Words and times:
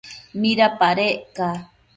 ¿midapadec 0.41 1.15
ca? 1.35 1.49